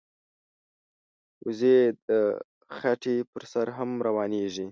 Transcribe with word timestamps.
وزې 1.45 1.77
د 2.07 2.09
خټې 2.75 3.17
پر 3.31 3.43
سر 3.51 3.67
هم 3.77 3.91
روانېږي 4.07 4.59